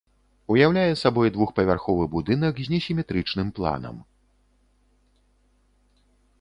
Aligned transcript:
Уяўляе 0.53 0.93
сабой 1.01 1.31
двухпавярховы 1.35 2.07
будынак, 2.15 2.53
з 2.63 2.67
несіметрычным 2.77 3.53
планам. 3.61 4.03